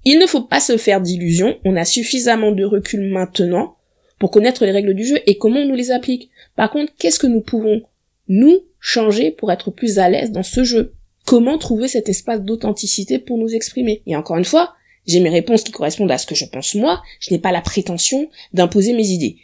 Il 0.06 0.18
ne 0.18 0.26
faut 0.26 0.40
pas 0.40 0.60
se 0.60 0.78
faire 0.78 1.02
d'illusions, 1.02 1.58
on 1.66 1.76
a 1.76 1.84
suffisamment 1.84 2.52
de 2.52 2.64
recul 2.64 3.02
maintenant 3.02 3.76
pour 4.20 4.30
connaître 4.30 4.64
les 4.64 4.70
règles 4.70 4.94
du 4.94 5.04
jeu 5.04 5.18
et 5.26 5.38
comment 5.38 5.60
on 5.60 5.66
nous 5.66 5.74
les 5.74 5.90
applique. 5.90 6.30
Par 6.54 6.70
contre, 6.70 6.92
qu'est-ce 6.96 7.18
que 7.18 7.26
nous 7.26 7.40
pouvons, 7.40 7.82
nous, 8.28 8.60
changer 8.78 9.32
pour 9.32 9.50
être 9.50 9.72
plus 9.72 9.98
à 9.98 10.08
l'aise 10.08 10.30
dans 10.30 10.44
ce 10.44 10.62
jeu? 10.62 10.94
Comment 11.26 11.58
trouver 11.58 11.88
cet 11.88 12.08
espace 12.08 12.42
d'authenticité 12.42 13.18
pour 13.18 13.38
nous 13.38 13.54
exprimer? 13.54 14.02
Et 14.06 14.14
encore 14.14 14.36
une 14.36 14.44
fois, 14.44 14.74
j'ai 15.06 15.20
mes 15.20 15.30
réponses 15.30 15.64
qui 15.64 15.72
correspondent 15.72 16.12
à 16.12 16.18
ce 16.18 16.26
que 16.26 16.34
je 16.34 16.44
pense 16.44 16.74
moi, 16.74 17.02
je 17.18 17.32
n'ai 17.32 17.40
pas 17.40 17.50
la 17.50 17.62
prétention 17.62 18.28
d'imposer 18.52 18.92
mes 18.92 19.08
idées. 19.08 19.38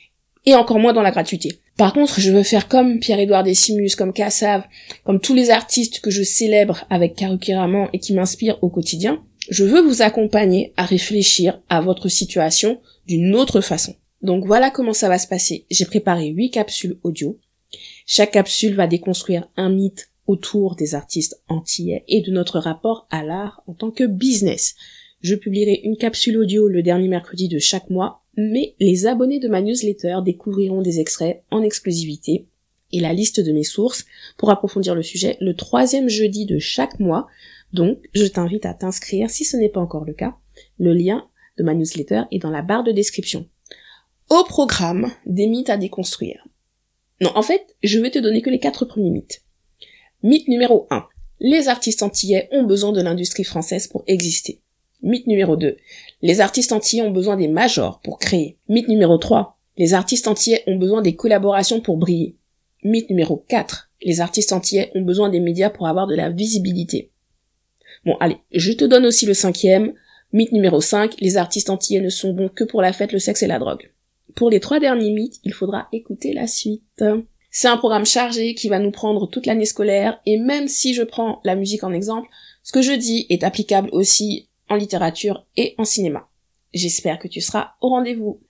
Et 0.45 0.55
encore 0.55 0.79
moins 0.79 0.93
dans 0.93 1.03
la 1.03 1.11
gratuité. 1.11 1.59
Par 1.79 1.93
contre, 1.93 2.21
je 2.21 2.31
veux 2.31 2.43
faire 2.43 2.69
comme 2.69 3.01
Pierre-Édouard 3.01 3.45
Decimus, 3.45 3.97
comme 3.97 4.13
Kassav, 4.13 4.65
comme 5.05 5.21
tous 5.21 5.35
les 5.35 5.51
artistes 5.51 6.01
que 6.01 6.11
je 6.11 6.23
célèbre 6.23 6.85
avec 6.91 7.17
Karukiraman 7.17 7.89
et 7.95 7.99
qui 7.99 8.13
m'inspirent 8.13 8.63
au 8.63 8.69
quotidien. 8.69 9.23
Je 9.49 9.65
veux 9.65 9.81
vous 9.81 10.03
accompagner 10.03 10.75
à 10.77 10.85
réfléchir 10.85 11.61
à 11.71 11.81
votre 11.81 12.09
situation 12.09 12.79
d'une 13.07 13.35
autre 13.35 13.61
façon. 13.61 13.95
Donc 14.27 14.45
voilà 14.45 14.73
comment 14.73 14.93
ça 14.93 15.09
va 15.09 15.19
se 15.19 15.29
passer. 15.29 15.67
J'ai 15.71 15.85
préparé 15.85 16.27
8 16.27 16.51
capsules 16.51 16.99
audio. 17.05 17.39
Chaque 18.07 18.33
capsule 18.33 18.75
va 18.75 18.89
déconstruire 18.89 19.49
un 19.57 19.71
mythe 19.71 20.11
autour 20.27 20.75
des 20.75 20.97
artistes 20.97 21.41
antillais 21.47 22.03
et 22.09 22.23
de 22.23 22.33
notre 22.33 22.59
rapport 22.59 23.07
à 23.11 23.23
l'art 23.23 23.63
en 23.69 23.73
tant 23.73 23.93
que 23.93 24.03
business. 24.03 24.75
Je 25.21 25.37
publierai 25.37 25.81
une 25.85 25.97
capsule 25.97 26.39
audio 26.39 26.67
le 26.67 26.83
dernier 26.83 27.07
mercredi 27.07 27.47
de 27.47 27.61
chaque 27.61 27.89
mois, 27.89 28.25
mais 28.37 28.75
les 28.81 29.07
abonnés 29.07 29.39
de 29.39 29.47
ma 29.47 29.63
newsletter 29.63 30.19
découvriront 30.25 30.83
des 30.83 30.99
extraits 30.99 31.45
en 31.53 31.63
exclusivité 31.63 32.49
et 32.91 32.99
la 32.99 33.13
liste 33.13 33.39
de 33.39 33.53
mes 33.53 33.63
sources 33.63 34.07
pour 34.39 34.51
approfondir 34.51 34.97
le 34.97 35.05
sujet 35.05 35.37
le 35.41 35.55
troisième 35.55 36.09
jeudi 36.09 36.47
de 36.47 36.59
chaque 36.59 36.99
mois. 36.99 37.29
Donc, 37.73 37.99
je 38.13 38.27
t'invite 38.27 38.67
à 38.67 38.75
t'inscrire 38.75 39.31
si 39.31 39.45
ce 39.45 39.57
n'est 39.57 39.69
pas 39.69 39.81
encore 39.81 40.05
le 40.05 40.15
cas. 40.15 40.35
Le 40.81 40.95
lien 40.95 41.29
de 41.59 41.63
ma 41.63 41.75
newsletter 41.75 42.23
est 42.33 42.41
dans 42.41 42.51
la 42.51 42.63
barre 42.63 42.83
de 42.83 42.91
description. 42.91 43.47
Au 44.29 44.43
programme 44.43 45.13
des 45.25 45.47
mythes 45.47 45.71
à 45.71 45.77
déconstruire. 45.77 46.49
Non, 47.21 47.31
en 47.37 47.43
fait, 47.43 47.77
je 47.85 48.01
vais 48.01 48.11
te 48.11 48.19
donner 48.19 48.43
que 48.43 48.51
les 48.51 48.59
quatre 48.59 48.85
premiers 48.85 49.11
mythes. 49.11 49.43
Mythe 50.25 50.49
numéro 50.49 50.89
1. 50.91 51.07
Les 51.39 51.69
artistes 51.69 52.03
antillais 52.03 52.49
ont 52.51 52.65
besoin 52.65 52.91
de 52.91 53.01
l'industrie 53.01 53.45
française 53.45 53.87
pour 53.87 54.03
exister. 54.09 54.63
Mythe 55.01 55.29
numéro 55.29 55.57
2. 55.57 55.77
Les 56.23 56.41
artistes 56.41 56.73
antillais 56.73 57.03
ont 57.03 57.13
besoin 57.13 57.37
des 57.37 57.47
majors 57.47 58.01
pour 58.01 58.19
créer. 58.19 58.59
Mythe 58.69 58.89
numéro 58.89 59.17
3. 59.17 59.61
Les 59.77 59.95
artistes 59.95 60.27
antillais 60.27 60.65
ont 60.67 60.77
besoin 60.77 61.03
des 61.03 61.15
collaborations 61.15 61.81
pour 61.81 61.97
briller. 61.97 62.37
Mythe 62.83 63.11
numéro 63.11 63.45
4. 63.47 63.91
Les 64.03 64.21
artistes 64.21 64.53
antillais 64.53 64.91
ont 64.97 65.03
besoin 65.03 65.29
des 65.29 65.41
médias 65.41 65.71
pour 65.71 65.87
avoir 65.87 66.09
de 66.09 66.17
la 66.17 66.31
visibilité. 66.31 67.13
Bon, 68.05 68.17
allez, 68.19 68.39
je 68.51 68.73
te 68.73 68.85
donne 68.85 69.07
aussi 69.07 69.25
le 69.25 69.35
cinquième. 69.35 69.95
Mythe 70.33 70.51
numéro 70.51 70.81
5. 70.81 71.15
Les 71.21 71.37
artistes 71.37 71.71
antillais 71.71 72.01
ne 72.01 72.11
sont 72.11 72.33
bons 72.33 72.49
que 72.49 72.65
pour 72.65 72.83
la 72.83 72.93
fête, 72.93 73.13
le 73.13 73.21
sexe 73.21 73.45
et 73.45 73.47
la 73.47 73.61
drogue. 73.61 73.89
Pour 74.35 74.51
les 74.51 74.61
trois 74.61 74.81
derniers 74.81 75.13
mythes, 75.13 75.41
il 75.45 75.53
faudra 75.53 75.89
écouter 75.93 76.33
la 76.33 76.47
suite. 76.47 77.05
C'est 77.51 77.69
un 77.69 77.79
programme 77.79 78.05
chargé 78.05 78.55
qui 78.55 78.69
va 78.69 78.79
nous 78.79 78.91
prendre 78.91 79.27
toute 79.31 79.47
l'année 79.47 79.65
scolaire 79.65 80.21
et 80.27 80.39
même 80.39 80.69
si 80.69 80.93
je 80.93 81.03
prends 81.03 81.41
la 81.45 81.55
musique 81.55 81.85
en 81.85 81.93
exemple, 81.93 82.29
ce 82.63 82.73
que 82.73 82.83
je 82.83 82.93
dis 82.93 83.27
est 83.31 83.45
applicable 83.45 83.89
aussi 83.93 84.49
en 84.69 84.75
littérature 84.75 85.47
et 85.57 85.75
en 85.79 85.85
cinéma. 85.85 86.29
J'espère 86.75 87.19
que 87.19 87.29
tu 87.29 87.41
seras 87.41 87.71
au 87.81 87.89
rendez-vous. 87.89 88.41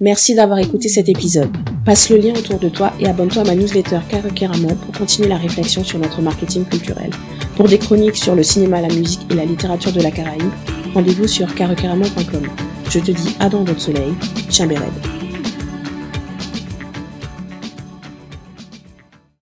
Merci 0.00 0.34
d'avoir 0.34 0.60
écouté 0.60 0.88
cet 0.88 1.08
épisode. 1.08 1.50
Passe 1.84 2.10
le 2.10 2.18
lien 2.18 2.34
autour 2.34 2.60
de 2.60 2.68
toi 2.68 2.92
et 3.00 3.06
abonne-toi 3.06 3.42
à 3.42 3.46
ma 3.46 3.54
newsletter 3.56 3.98
Karakeramo 4.08 4.68
pour 4.68 4.96
continuer 4.96 5.28
la 5.28 5.36
réflexion 5.36 5.82
sur 5.82 5.98
notre 5.98 6.20
marketing 6.20 6.64
culturel. 6.64 7.10
Pour 7.56 7.66
des 7.66 7.78
chroniques 7.78 8.16
sur 8.16 8.36
le 8.36 8.44
cinéma, 8.44 8.80
la 8.80 8.94
musique 8.94 9.20
et 9.30 9.34
la 9.34 9.44
littérature 9.44 9.92
de 9.92 10.00
la 10.00 10.12
Caraïbe, 10.12 10.52
rendez-vous 10.94 11.26
sur 11.26 11.54
karakeramo.com. 11.54 12.46
Je 12.90 12.98
te 13.00 13.10
dis 13.10 13.36
à 13.40 13.48
dans 13.48 13.64
votre 13.64 13.80
soleil. 13.80 14.14
Chambered. 14.50 15.27